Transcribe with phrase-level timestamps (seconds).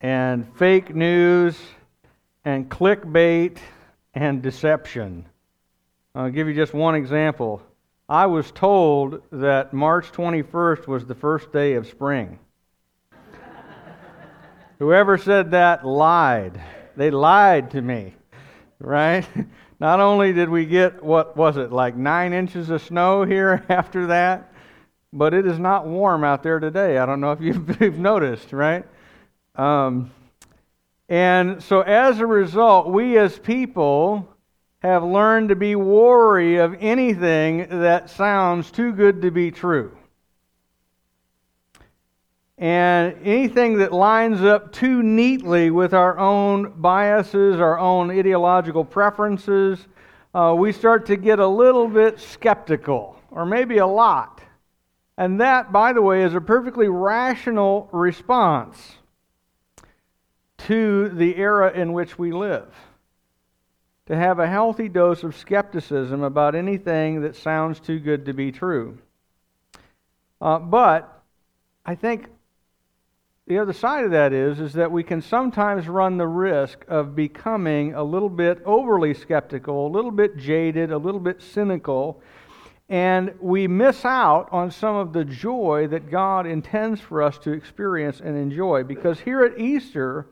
[0.00, 1.58] and fake news
[2.44, 3.58] and clickbait
[4.14, 5.26] and deception.
[6.14, 7.62] I'll give you just one example.
[8.08, 12.38] I was told that March 21st was the first day of spring.
[14.78, 16.60] Whoever said that lied.
[16.96, 18.14] They lied to me,
[18.78, 19.26] right?
[19.80, 24.06] Not only did we get, what was it, like nine inches of snow here after
[24.06, 24.52] that,
[25.12, 26.98] but it is not warm out there today.
[26.98, 28.84] I don't know if you've, noticed, right?
[29.56, 30.10] Um,
[31.08, 34.28] and so as a result, we as people
[34.80, 39.96] have learned to be wary of anything that sounds too good to be true.
[42.58, 49.86] And anything that lines up too neatly with our own biases, our own ideological preferences,
[50.34, 54.40] uh, we start to get a little bit skeptical, or maybe a lot.
[55.18, 58.96] And that, by the way, is a perfectly rational response
[60.66, 62.66] to the era in which we live.
[64.06, 68.50] To have a healthy dose of skepticism about anything that sounds too good to be
[68.50, 68.98] true.
[70.40, 71.22] Uh, but
[71.84, 72.26] I think
[73.46, 77.14] the other side of that is, is that we can sometimes run the risk of
[77.14, 82.20] becoming a little bit overly skeptical, a little bit jaded, a little bit cynical,
[82.88, 87.52] and we miss out on some of the joy that God intends for us to
[87.52, 88.82] experience and enjoy.
[88.82, 90.26] Because here at Easter,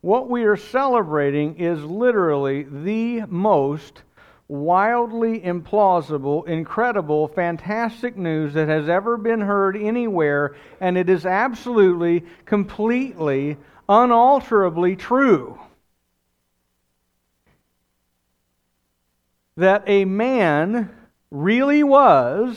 [0.00, 4.02] what we are celebrating is literally the most
[4.46, 12.24] wildly implausible, incredible, fantastic news that has ever been heard anywhere, and it is absolutely,
[12.46, 13.56] completely,
[13.88, 15.58] unalterably true.
[19.56, 20.90] That a man
[21.30, 22.56] really was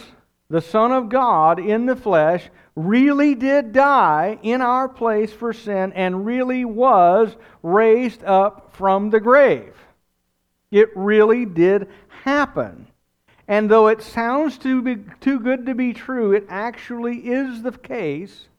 [0.52, 5.94] the Son of God in the flesh, really did die in our place for sin,
[5.94, 9.74] and really was raised up from the grave.
[10.70, 11.88] It really did
[12.24, 12.88] happen.
[13.48, 17.72] And though it sounds too, be, too good to be true, it actually is the
[17.72, 18.50] case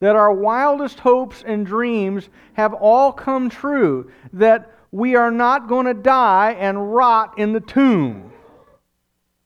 [0.00, 4.10] that our wildest hopes and dreams have all come true.
[4.34, 8.29] That we are not going to die and rot in the tomb.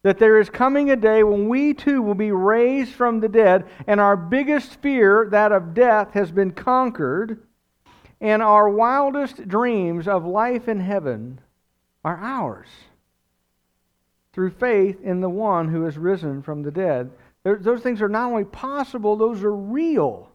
[0.04, 3.65] That there is coming a day when we too will be raised from the dead,
[3.87, 7.42] and our biggest fear, that of death, has been conquered,
[8.20, 11.41] and our wildest dreams of life in heaven
[12.04, 12.69] are ours
[14.32, 17.10] through faith in the one who has risen from the dead.
[17.42, 20.31] Those things are not only possible, those are real.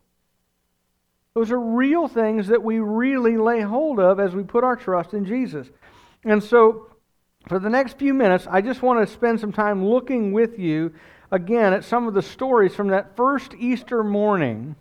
[1.35, 5.13] Those are real things that we really lay hold of as we put our trust
[5.13, 5.69] in Jesus.
[6.23, 6.88] And so,
[7.49, 10.93] for the next few minutes, I just want to spend some time looking with you
[11.31, 14.75] again at some of the stories from that first Easter morning.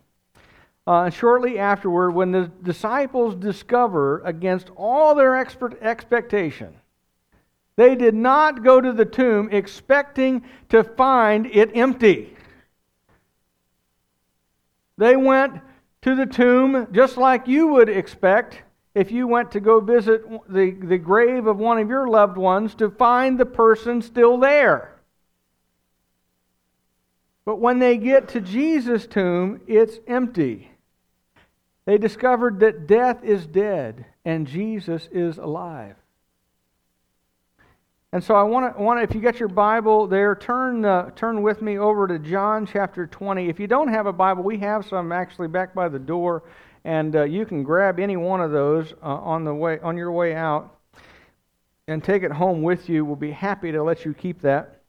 [0.87, 6.75] Uh, shortly afterward, when the disciples discover, against all their expert expectation,
[7.77, 12.37] they did not go to the tomb expecting to find it empty.
[14.99, 15.61] They went
[16.03, 18.63] to the tomb just like you would expect
[18.99, 22.75] if you went to go visit the, the grave of one of your loved ones
[22.75, 24.99] to find the person still there.
[27.45, 30.73] But when they get to Jesus' tomb, it's empty.
[31.85, 35.95] They discovered that death is dead and Jesus is alive.
[38.13, 41.43] And so I want to, want if you get your Bible there, turn, uh, turn
[41.43, 43.49] with me over to John chapter 20.
[43.49, 46.43] If you don't have a Bible, we have some actually back by the door,
[46.89, 50.11] and uh, you can grab any one of those uh, on, the way, on your
[50.11, 50.75] way out
[51.87, 53.05] and take it home with you.
[53.05, 54.81] We'll be happy to let you keep that.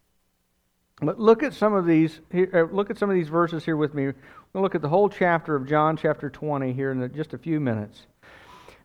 [1.02, 2.22] But look at some of these.
[2.32, 4.14] Here, uh, look at some of these verses here with me.
[4.54, 7.60] We'll look at the whole chapter of John chapter 20 here in just a few
[7.60, 8.06] minutes.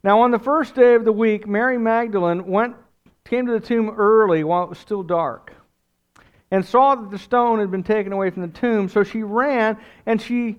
[0.02, 2.75] Now, on the first day of the week, Mary Magdalene went
[3.25, 5.54] came to the tomb early while it was still dark
[6.50, 8.88] and saw that the stone had been taken away from the tomb.
[8.88, 10.58] So she ran and she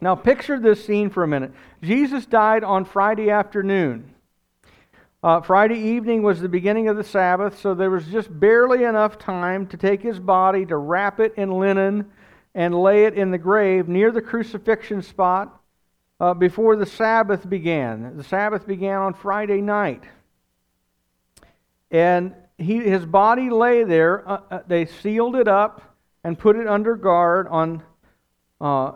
[0.00, 1.52] Now, picture this scene for a minute.
[1.82, 4.12] Jesus died on Friday afternoon.
[5.22, 9.18] Uh, Friday evening was the beginning of the Sabbath, so there was just barely enough
[9.18, 12.10] time to take his body, to wrap it in linen,
[12.54, 15.60] and lay it in the grave near the crucifixion spot
[16.20, 18.16] uh, before the Sabbath began.
[18.16, 20.04] The Sabbath began on Friday night.
[21.90, 24.28] And he, his body lay there.
[24.28, 27.82] Uh, uh, they sealed it up and put it under guard on,
[28.60, 28.92] uh,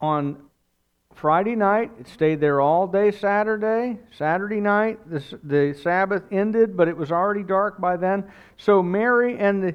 [0.00, 0.36] on
[1.14, 1.90] Friday night.
[1.98, 3.98] It stayed there all day Saturday.
[4.16, 8.30] Saturday night, the, the Sabbath ended, but it was already dark by then.
[8.56, 9.74] So Mary and the,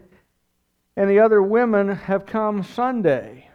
[0.95, 3.49] and the other women have come Sunday.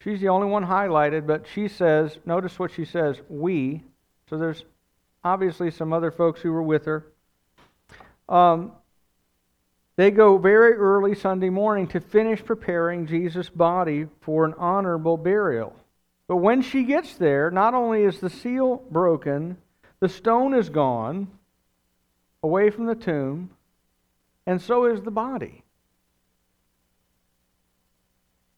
[0.00, 3.82] She's the only one highlighted, but she says, notice what she says, we.
[4.28, 4.64] So there's
[5.24, 7.06] obviously some other folks who were with her.
[8.28, 8.72] Um,
[10.02, 15.76] they go very early Sunday morning to finish preparing Jesus' body for an honorable burial.
[16.26, 19.58] But when she gets there, not only is the seal broken,
[20.00, 21.28] the stone is gone
[22.42, 23.50] away from the tomb,
[24.44, 25.62] and so is the body.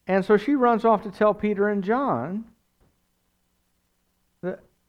[0.07, 2.45] And so she runs off to tell Peter and John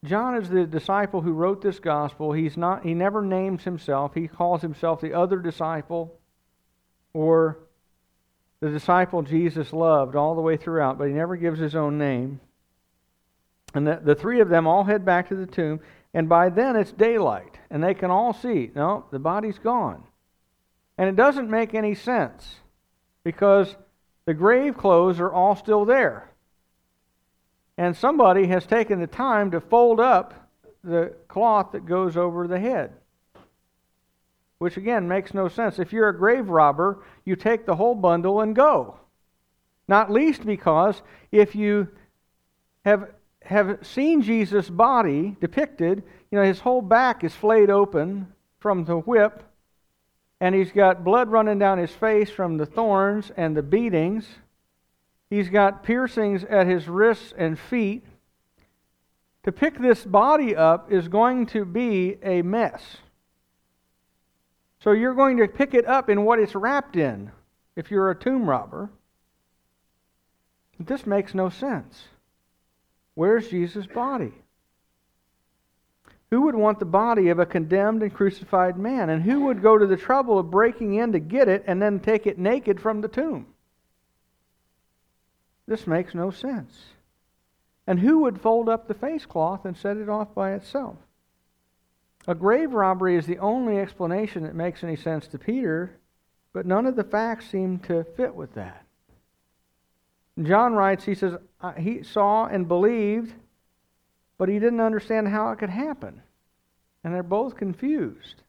[0.03, 2.31] John is the disciple who wrote this gospel.
[2.31, 4.13] He's not he never names himself.
[4.13, 6.16] He calls himself the other disciple
[7.17, 7.57] or
[8.59, 12.39] the disciple Jesus loved all the way throughout, but he never gives his own name.
[13.73, 15.79] And the, the three of them all head back to the tomb,
[16.13, 20.03] and by then it's daylight, and they can all see no, the body's gone.
[20.99, 22.57] And it doesn't make any sense
[23.23, 23.75] because
[24.25, 26.29] the grave clothes are all still there.
[27.79, 30.51] And somebody has taken the time to fold up
[30.83, 32.93] the cloth that goes over the head.
[34.59, 35.79] Which again makes no sense.
[35.79, 38.97] If you're a grave robber, you take the whole bundle and go.
[39.87, 41.01] Not least because
[41.31, 41.87] if you
[42.83, 43.11] have
[43.43, 48.97] have seen Jesus' body depicted, you know, his whole back is flayed open from the
[48.97, 49.43] whip
[50.39, 54.27] and he's got blood running down his face from the thorns and the beatings.
[55.29, 58.05] He's got piercings at his wrists and feet.
[59.43, 62.97] To pick this body up is going to be a mess.
[64.79, 67.31] So you're going to pick it up in what it's wrapped in
[67.75, 68.89] if you're a tomb robber.
[70.79, 72.03] This makes no sense.
[73.15, 74.33] Where's Jesus' body?
[76.29, 79.09] Who would want the body of a condemned and crucified man?
[79.09, 81.99] And who would go to the trouble of breaking in to get it and then
[81.99, 83.47] take it naked from the tomb?
[85.67, 86.77] This makes no sense.
[87.87, 90.97] And who would fold up the face cloth and set it off by itself?
[92.27, 95.97] A grave robbery is the only explanation that makes any sense to Peter,
[96.53, 98.83] but none of the facts seem to fit with that.
[100.41, 101.35] John writes, he says,
[101.77, 103.33] he saw and believed
[104.37, 106.21] but he didn't understand how it could happen.
[107.03, 108.43] And they're both confused.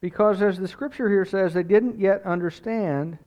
[0.00, 3.18] Because, as the scripture here says, they didn't yet understand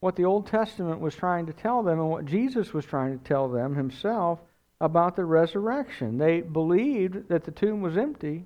[0.00, 3.24] what the Old Testament was trying to tell them and what Jesus was trying to
[3.24, 4.40] tell them himself
[4.82, 6.18] about the resurrection.
[6.18, 8.44] They believed that the tomb was empty,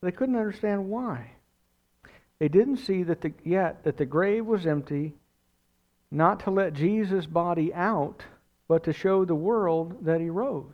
[0.00, 1.32] they couldn't understand why.
[2.38, 5.14] They didn't see that the, yet that the grave was empty,
[6.10, 8.24] not to let Jesus' body out,
[8.68, 10.72] but to show the world that he rose.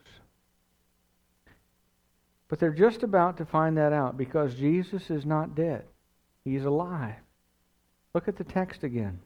[2.48, 5.84] But they're just about to find that out because Jesus is not dead.
[6.44, 7.14] He's alive.
[8.14, 9.20] Look at the text again.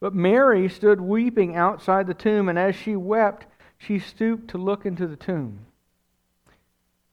[0.00, 3.46] But Mary stood weeping outside the tomb, and as she wept,
[3.78, 5.66] she stooped to look into the tomb.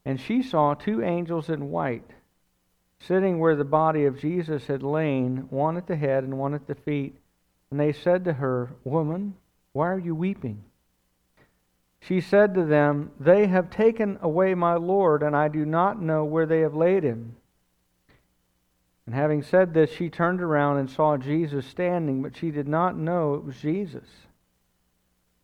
[0.03, 2.11] And she saw two angels in white
[2.99, 6.67] sitting where the body of Jesus had lain, one at the head and one at
[6.67, 7.15] the feet.
[7.69, 9.35] And they said to her, Woman,
[9.73, 10.63] why are you weeping?
[11.99, 16.23] She said to them, They have taken away my Lord, and I do not know
[16.23, 17.35] where they have laid him.
[19.05, 22.97] And having said this, she turned around and saw Jesus standing, but she did not
[22.97, 24.07] know it was Jesus.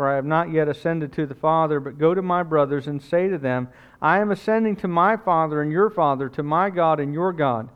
[0.00, 3.02] for I have not yet ascended to the Father, but go to my brothers and
[3.02, 3.68] say to them,
[4.00, 7.68] I am ascending to my Father and your Father, to my God and your God.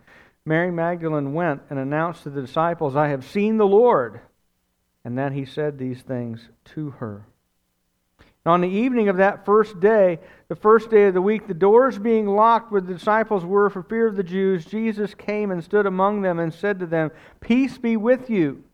[0.47, 4.23] Mary Magdalene went and announced to the disciples, I have seen the Lord.
[5.05, 7.27] And then he said these things to her.
[8.47, 11.99] On the evening of that first day, the first day of the week, the doors
[11.99, 15.85] being locked where the disciples were for fear of the Jews, Jesus came and stood
[15.85, 18.65] among them and said to them, Peace be with you.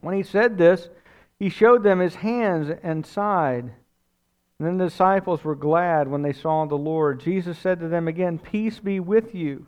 [0.00, 0.88] When he said this,
[1.42, 3.64] he showed them his hands and side.
[3.64, 7.18] And then the disciples were glad when they saw the Lord.
[7.18, 9.66] Jesus said to them again, Peace be with you.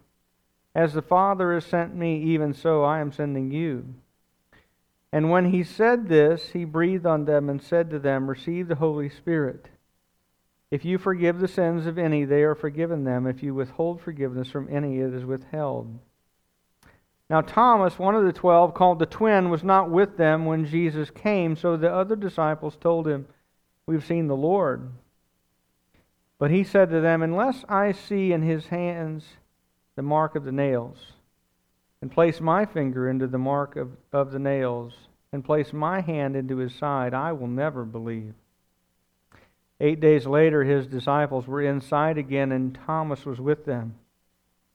[0.73, 3.93] As the Father has sent me, even so I am sending you.
[5.13, 8.77] And when he said this, he breathed on them and said to them, Receive the
[8.77, 9.67] Holy Spirit.
[10.71, 13.27] If you forgive the sins of any, they are forgiven them.
[13.27, 15.99] If you withhold forgiveness from any, it is withheld.
[17.31, 21.11] Now, Thomas, one of the twelve, called the twin, was not with them when Jesus
[21.11, 23.27] came, so the other disciples told him,
[23.87, 24.91] We've seen the Lord.
[26.39, 29.25] But he said to them, Unless I see in his hands
[29.97, 31.13] the mark of the nails,
[32.03, 34.93] and place my finger into the mark of, of the nails,
[35.33, 38.35] and place my hand into his side, I will never believe.
[39.81, 43.95] Eight days later, his disciples were inside again, and Thomas was with them.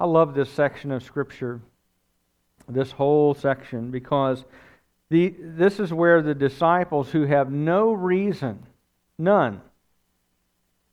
[0.00, 1.60] I love this section of Scripture,
[2.66, 4.46] this whole section, because
[5.10, 8.64] the, this is where the disciples who have no reason,
[9.18, 9.60] none,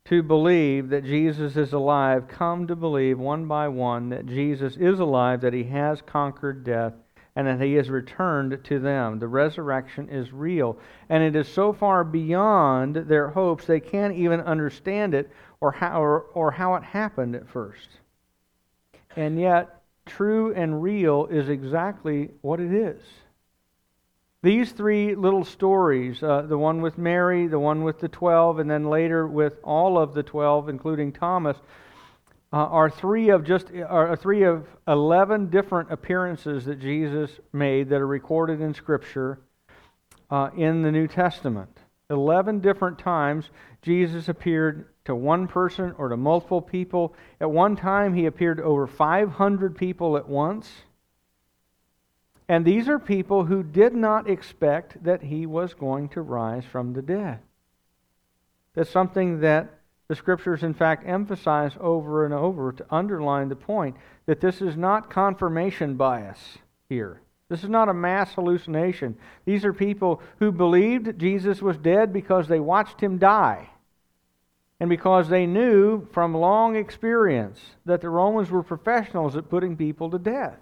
[0.10, 5.00] to believe that Jesus is alive come to believe one by one that Jesus is
[5.00, 6.92] alive, that he has conquered death,
[7.38, 9.20] and that he has returned to them.
[9.20, 14.42] The resurrection is real, and it is so far beyond their hopes they can't even
[14.42, 17.88] understand it or how, or, or how it happened at first.
[19.18, 23.02] And yet, true and real is exactly what it is.
[24.44, 28.70] These three little stories uh, the one with Mary, the one with the 12, and
[28.70, 31.58] then later with all of the 12, including Thomas.
[32.54, 38.00] Uh, are three of just are three of 11 different appearances that Jesus made that
[38.00, 39.40] are recorded in Scripture
[40.30, 41.76] uh, in the New Testament.
[42.10, 43.50] 11 different times
[43.82, 47.14] Jesus appeared to one person or to multiple people.
[47.42, 50.70] At one time, he appeared to over 500 people at once.
[52.50, 56.94] And these are people who did not expect that he was going to rise from
[56.94, 57.40] the dead.
[58.74, 59.70] That's something that
[60.08, 63.98] the scriptures, in fact, emphasize over and over to underline the point
[64.28, 67.22] that this is not confirmation bias here.
[67.50, 69.18] This is not a mass hallucination.
[69.46, 73.70] These are people who believed Jesus was dead because they watched him die
[74.80, 80.10] and because they knew from long experience that the Romans were professionals at putting people
[80.12, 80.58] to death.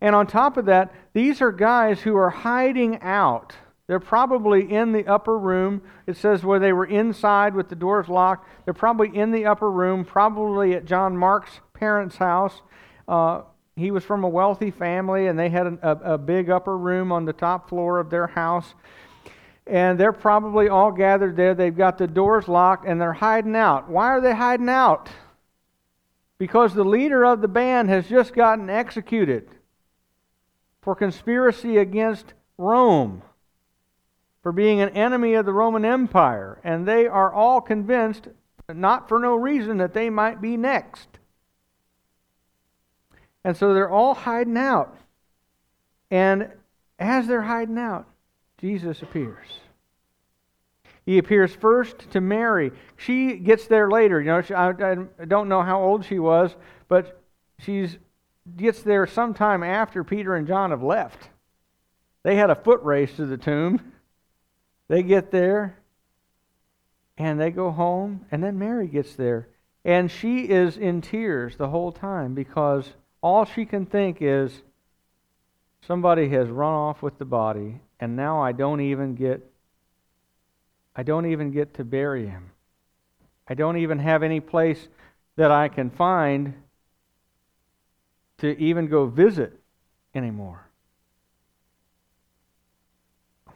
[0.00, 3.54] And on top of that, these are guys who are hiding out.
[3.86, 5.82] They're probably in the upper room.
[6.06, 8.48] It says where they were inside with the doors locked.
[8.64, 12.62] They're probably in the upper room, probably at John Mark's parents' house.
[13.08, 13.42] Uh,
[13.76, 17.24] he was from a wealthy family, and they had a, a big upper room on
[17.24, 18.74] the top floor of their house
[19.66, 21.54] and they're probably all gathered there.
[21.54, 23.88] They've got the doors locked and they're hiding out.
[23.88, 25.10] Why are they hiding out?
[26.38, 29.48] Because the leader of the band has just gotten executed
[30.82, 33.22] for conspiracy against Rome,
[34.42, 36.60] for being an enemy of the Roman Empire.
[36.62, 38.28] And they are all convinced,
[38.72, 41.08] not for no reason, that they might be next.
[43.46, 44.98] And so they're all hiding out.
[46.10, 46.50] And
[46.98, 48.08] as they're hiding out,
[48.58, 49.46] Jesus appears.
[51.04, 52.72] He appears first to Mary.
[52.96, 54.20] She gets there later.
[54.20, 56.56] You know, she, I, I don't know how old she was,
[56.88, 57.22] but
[57.60, 57.88] she
[58.56, 61.28] gets there sometime after Peter and John have left.
[62.24, 63.92] They had a foot race to the tomb.
[64.88, 65.78] They get there,
[67.16, 69.46] and they go home, and then Mary gets there.
[69.84, 72.92] And she is in tears the whole time because
[73.26, 74.62] all she can think is
[75.84, 79.44] somebody has run off with the body and now I don't even get
[80.94, 82.52] I don't even get to bury him.
[83.48, 84.86] I don't even have any place
[85.34, 86.54] that I can find
[88.38, 89.60] to even go visit
[90.14, 90.70] anymore.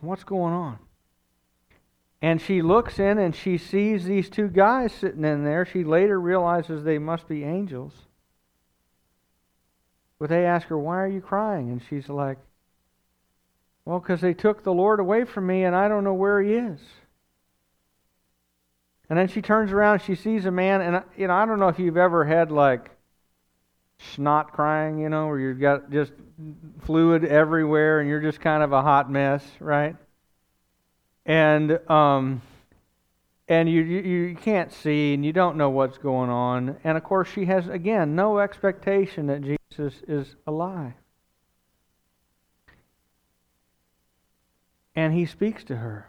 [0.00, 0.78] What's going on?
[2.20, 5.64] And she looks in and she sees these two guys sitting in there.
[5.64, 7.94] She later realizes they must be angels.
[10.20, 11.70] But they ask her, Why are you crying?
[11.70, 12.38] And she's like,
[13.84, 16.52] Well, because they took the Lord away from me and I don't know where he
[16.52, 16.78] is.
[19.08, 21.66] And then she turns around, she sees a man, and you know, I don't know
[21.66, 22.90] if you've ever had like
[24.14, 26.12] snot crying, you know, where you've got just
[26.84, 29.96] fluid everywhere and you're just kind of a hot mess, right?
[31.30, 32.42] and um,
[33.50, 36.76] and you, you you can't see and you don't know what's going on.
[36.84, 40.92] And of course, she has again no expectation that Jesus is alive.
[44.94, 46.06] And he speaks to her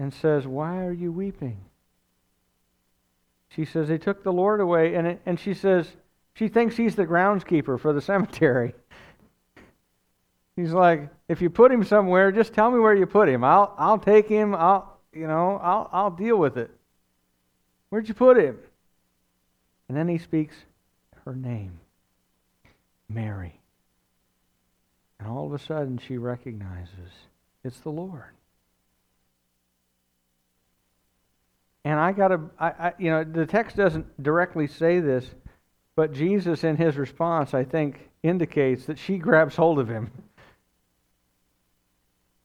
[0.00, 1.64] and says, "Why are you weeping?"
[3.48, 5.96] She says, "They took the Lord away," and it, and she says
[6.34, 8.74] she thinks he's the groundskeeper for the cemetery.
[10.56, 13.42] He's like, if you put him somewhere, just tell me where you put him.
[13.42, 14.54] I'll I'll take him.
[14.54, 16.70] I'll you know I'll I'll deal with it.
[17.90, 18.58] Where'd you put him?
[19.88, 20.56] And then he speaks
[21.24, 21.78] her name,
[23.08, 23.60] Mary.
[25.18, 27.10] And all of a sudden she recognizes
[27.64, 28.34] it's the Lord.
[31.84, 35.26] And I got to, I, I, you know, the text doesn't directly say this,
[35.96, 40.10] but Jesus, in his response, I think, indicates that she grabs hold of him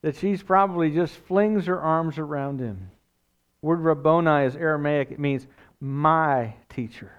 [0.02, 2.92] that she's probably just flings her arms around him.
[3.62, 5.12] word Rabboni is Aramaic.
[5.12, 5.46] It means
[5.82, 7.12] my teacher.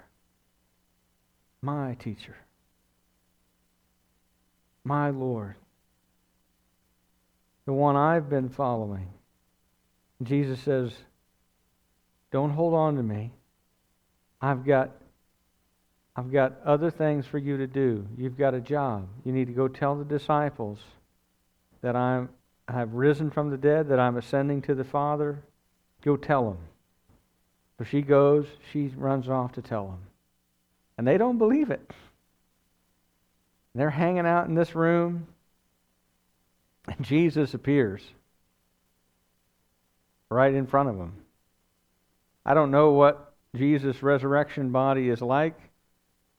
[1.62, 2.36] My teacher.
[4.84, 5.56] My Lord.
[7.66, 9.08] The one I've been following.
[10.22, 10.92] Jesus says,
[12.32, 13.32] Don't hold on to me.
[14.40, 14.90] I've got
[16.16, 18.06] I've got other things for you to do.
[18.16, 19.08] You've got a job.
[19.24, 20.78] You need to go tell the disciples
[21.82, 22.28] that I'm
[22.70, 25.42] I have risen from the dead, that I'm ascending to the Father.
[26.04, 26.58] Go tell them.
[27.78, 29.98] So she goes, she runs off to tell them.
[30.96, 31.90] And they don't believe it.
[33.74, 35.26] they're hanging out in this room,
[36.86, 38.02] and Jesus appears
[40.28, 41.14] right in front of them.
[42.46, 45.58] I don't know what Jesus' resurrection body is like,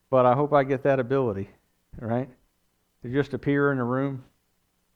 [0.10, 1.50] but I hope I get that ability,
[2.00, 2.30] right?
[3.04, 4.24] To just appear in a room.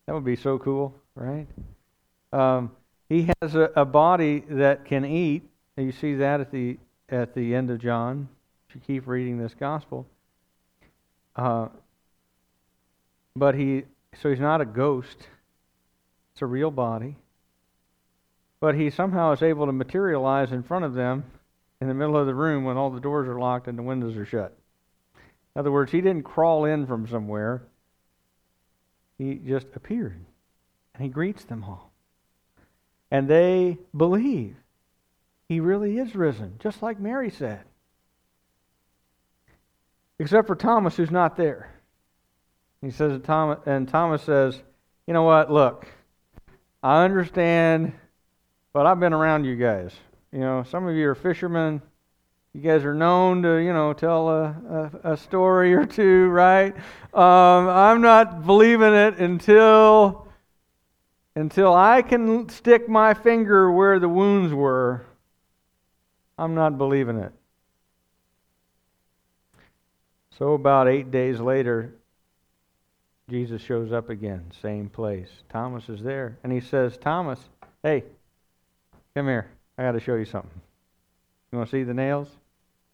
[0.06, 1.48] That would be so cool right?
[2.32, 2.72] Um,
[3.10, 5.44] he has a, a, body that can eat.
[5.78, 6.78] You see that at the
[7.10, 8.28] at the end of John.
[8.70, 10.06] If you keep reading this gospel,
[11.36, 11.68] uh,
[13.36, 13.84] but he
[14.22, 15.28] so he's not a ghost.
[16.34, 17.16] It's a real body.
[18.60, 21.24] But he somehow is able to materialize in front of them
[21.82, 24.18] in the middle of the room when all the doors are locked and the windows
[24.18, 24.58] are shut.
[25.56, 27.64] In other words, he didn't crawl in from somewhere.
[29.18, 30.26] He just appeared.
[30.96, 31.92] And he greets them all.
[33.12, 34.56] And they believe
[35.50, 37.62] he really is risen, just like Mary said.
[40.18, 41.70] Except for Thomas, who's not there.
[42.82, 43.22] He says,
[43.66, 44.62] and Thomas says,
[45.06, 45.52] You know what?
[45.52, 45.88] Look,
[46.82, 47.94] I understand,
[48.72, 49.92] but I've been around you guys.
[50.32, 51.82] You know, some of you are fishermen.
[52.54, 56.74] You guys are known to, you know, tell a, a, a story or two, right?
[57.14, 60.25] Um, I'm not believing it until
[61.36, 65.06] until I can stick my finger where the wounds were,
[66.38, 67.32] I'm not believing it.
[70.38, 71.94] So, about eight days later,
[73.30, 75.30] Jesus shows up again, same place.
[75.50, 77.40] Thomas is there, and he says, Thomas,
[77.84, 78.04] hey,
[79.16, 79.48] come here.
[79.78, 80.62] I got to show you something.
[81.52, 82.28] You want to see the nails?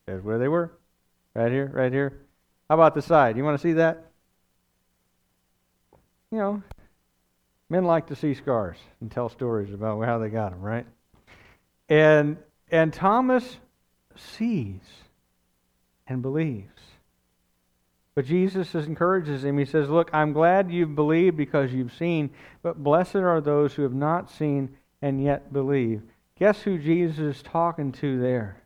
[0.06, 0.72] There's where they were.
[1.34, 2.22] Right here, right here.
[2.70, 3.38] How about the side?
[3.38, 4.06] You want to see that?
[6.32, 6.64] You know,
[7.72, 10.86] Men like to see scars and tell stories about how they got them, right?
[11.88, 12.36] And
[12.70, 13.60] and Thomas
[14.18, 14.82] sees
[16.06, 16.68] and believes.
[18.14, 19.58] But Jesus encourages him.
[19.58, 22.32] He says, Look, I'm glad you've believed because you've seen,
[22.62, 26.02] but blessed are those who have not seen and yet believe.
[26.38, 28.62] Guess who Jesus is talking to there?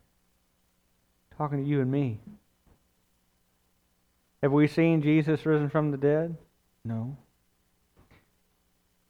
[1.38, 2.18] Talking to you and me.
[4.42, 6.36] Have we seen Jesus risen from the dead?
[6.84, 7.16] No.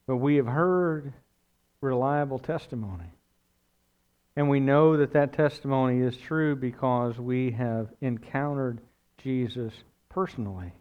[0.06, 1.12] But we have heard
[1.80, 3.12] reliable testimony.
[4.36, 8.80] And we know that that testimony is true because we have encountered
[9.18, 9.72] Jesus
[10.10, 10.72] personally.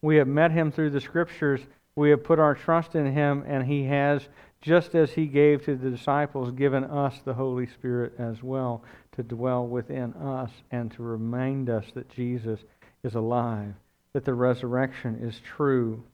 [0.00, 1.60] We have met him through the scriptures.
[1.96, 4.28] We have put our trust in him, and he has,
[4.62, 9.22] just as he gave to the disciples, given us the Holy Spirit as well to
[9.22, 12.60] dwell within us and to remind us that Jesus
[13.02, 13.74] is alive,
[14.12, 16.04] that the resurrection is true,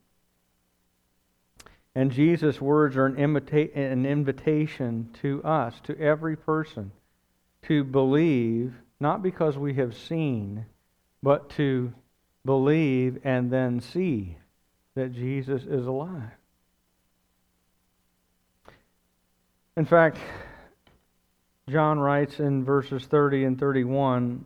[1.97, 6.93] And Jesus' words are an, imita- an invitation to us, to every person,
[7.63, 10.67] to believe, not because we have seen,
[11.23, 11.95] but to
[12.45, 14.37] believe and then see
[14.95, 16.33] that Jesus is alive.
[19.79, 20.19] In fact,
[21.67, 24.45] John writes in verses 30 and 31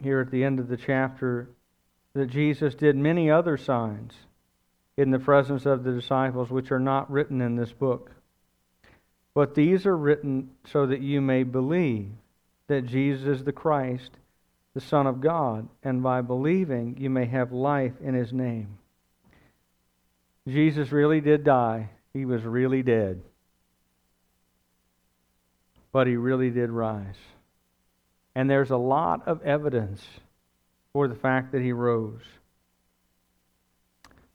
[0.00, 1.48] here at the end of the chapter
[2.14, 4.12] that Jesus did many other signs
[4.96, 8.10] in the presence of the disciples, which are not written in this book.
[9.34, 12.10] But these are written so that you may believe
[12.66, 14.10] that Jesus is the Christ,
[14.74, 18.78] the Son of God, and by believing you may have life in his name.
[20.46, 21.90] Jesus really did die.
[22.12, 23.22] He was really dead.
[25.92, 27.16] But he really did rise.
[28.34, 30.02] And there's a lot of evidence
[30.92, 32.22] for the fact that he rose.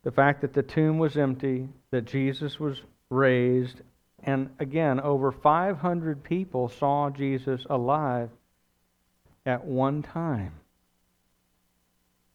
[0.04, 3.82] The fact that the tomb was empty, that Jesus was raised,
[4.24, 8.30] and again, over 500 people saw Jesus alive
[9.46, 10.54] at one time.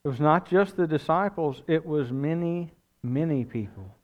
[0.05, 2.73] It was not just the disciples, it was many,
[3.03, 3.95] many people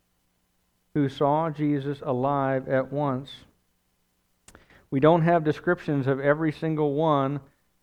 [0.94, 3.31] who saw Jesus alive at once.
[4.90, 7.40] We don't have descriptions of every single one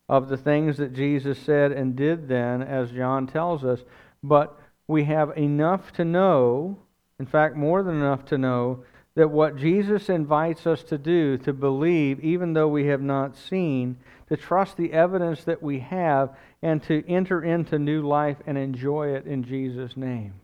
[0.08, 3.80] of the things that Jesus said and did then, as John tells us,
[4.22, 4.58] but
[4.88, 6.78] we have enough to know,
[7.18, 11.52] in fact, more than enough to know, that what Jesus invites us to do, to
[11.52, 13.96] believe, even though we have not seen,
[14.28, 19.08] to trust the evidence that we have, and to enter into new life and enjoy
[19.08, 20.34] it in Jesus' name.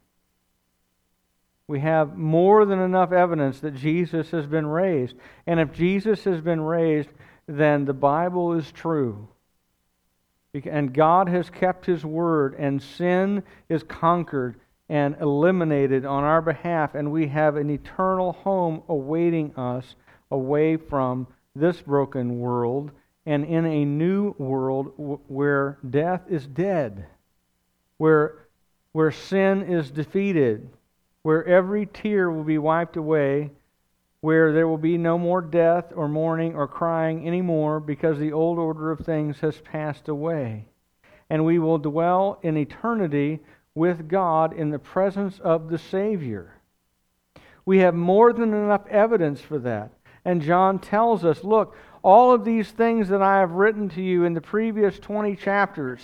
[1.68, 5.16] We have more than enough evidence that Jesus has been raised.
[5.46, 7.08] And if Jesus has been raised,
[7.46, 9.28] then the Bible is true.
[10.54, 14.56] And God has kept His word, and sin is conquered
[14.90, 19.94] and eliminated on our behalf, and we have an eternal home awaiting us
[20.30, 22.90] away from this broken world
[23.24, 24.92] and in a new world
[25.28, 27.06] where death is dead,
[27.96, 28.48] where,
[28.92, 30.68] where sin is defeated,
[31.22, 33.50] where every tear will be wiped away,
[34.22, 38.56] where there will be no more death or mourning or crying anymore because the old
[38.56, 40.64] order of things has passed away.
[41.28, 43.40] And we will dwell in eternity
[43.74, 46.54] with God in the presence of the Savior.
[47.64, 49.90] We have more than enough evidence for that.
[50.24, 54.24] And John tells us look, all of these things that I have written to you
[54.24, 56.00] in the previous 20 chapters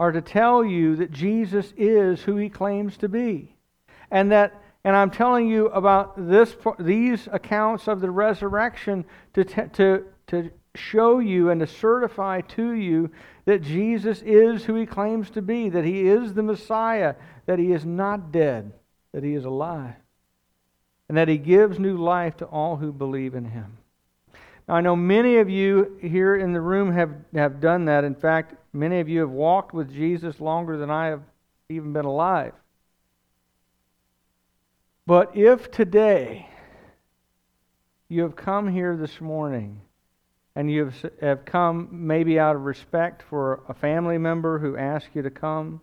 [0.00, 3.54] are to tell you that Jesus is who he claims to be
[4.10, 10.04] and that and I'm telling you about this these accounts of the resurrection to to
[10.28, 13.10] to show you and to certify to you
[13.46, 17.72] that Jesus is who he claims to be, that he is the Messiah, that he
[17.72, 18.72] is not dead,
[19.12, 19.94] that he is alive,
[21.08, 23.78] and that he gives new life to all who believe in him.
[24.68, 28.04] Now, I know many of you here in the room have, have done that.
[28.04, 31.22] In fact, many of you have walked with Jesus longer than I have
[31.68, 32.52] even been alive.
[35.06, 36.48] But if today
[38.08, 39.80] you have come here this morning
[40.56, 45.10] and you have have come maybe out of respect for a family member who asked
[45.14, 45.80] you to come,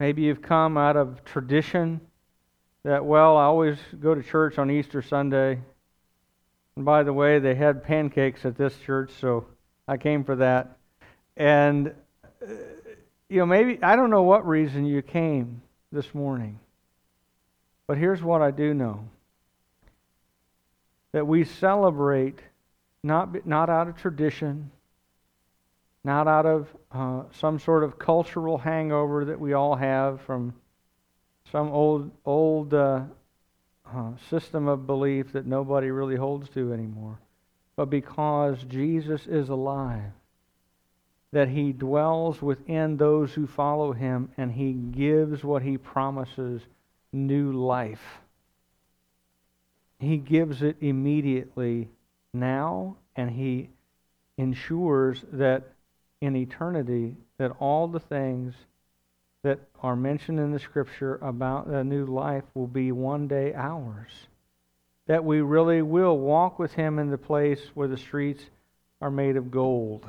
[0.00, 2.00] maybe you've come out of tradition
[2.84, 5.60] that, well, I always go to church on Easter Sunday.
[6.76, 9.46] And by the way, they had pancakes at this church, so
[9.86, 10.78] I came for that.
[11.36, 11.92] And,
[12.42, 12.52] uh,
[13.28, 15.60] you know, maybe, I don't know what reason you came
[15.92, 16.60] this morning.
[17.88, 19.08] But here's what I do know.
[21.12, 22.38] That we celebrate
[23.02, 24.70] not, not out of tradition,
[26.04, 30.54] not out of uh, some sort of cultural hangover that we all have from
[31.50, 33.02] some old, old uh,
[33.92, 37.18] uh, system of belief that nobody really holds to anymore,
[37.74, 40.12] but because Jesus is alive,
[41.32, 46.62] that he dwells within those who follow him and he gives what he promises
[47.12, 48.20] new life.
[49.98, 51.88] He gives it immediately
[52.32, 53.70] now, and He
[54.36, 55.72] ensures that
[56.20, 58.54] in eternity that all the things
[59.42, 64.10] that are mentioned in the Scripture about the new life will be one day ours.
[65.06, 68.44] That we really will walk with Him in the place where the streets
[69.00, 70.08] are made of gold.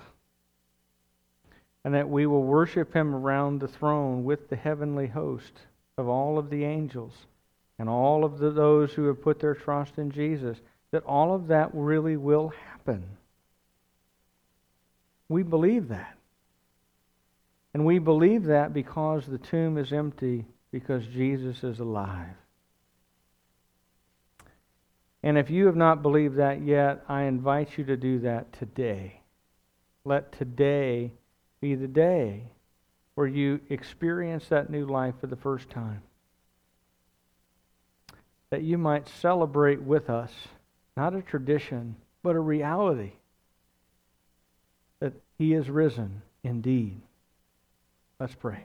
[1.85, 5.53] And that we will worship Him around the throne with the heavenly host
[5.99, 7.13] of all of the angels
[7.77, 10.57] and all of the, those who have put their trust in Jesus,
[10.91, 13.03] that all of that really will happen.
[15.27, 16.17] We believe that.
[17.73, 22.35] And we believe that because the tomb is empty, because Jesus is alive.
[25.21, 29.21] And if you have not believed that yet, I invite you to do that today.
[30.05, 31.11] Let today
[31.61, 32.43] be the day
[33.15, 36.01] where you experience that new life for the first time.
[38.49, 40.31] That you might celebrate with us,
[40.95, 43.11] not a tradition, but a reality.
[44.99, 46.99] That He is risen indeed.
[48.19, 48.63] Let's pray.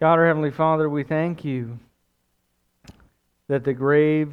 [0.00, 1.78] God, our Heavenly Father, we thank you
[3.48, 4.32] that the grave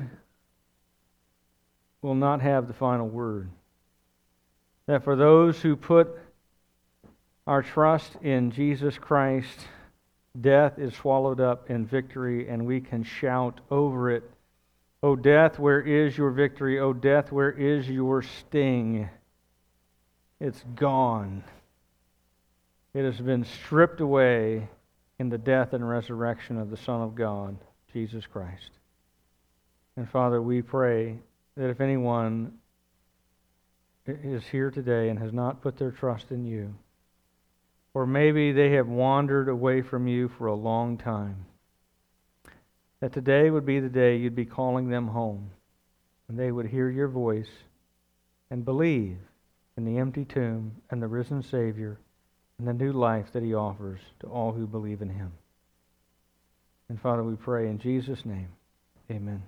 [2.02, 3.50] will not have the final word.
[4.86, 6.20] That for those who put
[7.48, 9.68] our trust in Jesus Christ,
[10.40, 14.24] death is swallowed up in victory, and we can shout over it,
[15.04, 16.80] O death, where is your victory?
[16.80, 19.08] O death, where is your sting?
[20.40, 21.44] It's gone.
[22.96, 24.68] It has been stripped away
[25.20, 27.58] in the death and resurrection of the Son of God,
[27.94, 28.72] Jesus Christ.
[29.96, 31.20] And Father, we pray
[31.56, 32.54] that if anyone
[34.08, 36.74] is here today and has not put their trust in you,
[37.96, 41.46] or maybe they have wandered away from you for a long time,
[43.00, 45.50] that today would be the day you'd be calling them home,
[46.28, 47.50] and they would hear your voice
[48.52, 49.18] and believe
[49.78, 51.98] in the empty tomb and the risen Savior
[52.60, 55.32] and the new life that he offers to all who believe in him.
[56.90, 58.50] And Father, we pray in Jesus' name,
[59.10, 59.42] amen.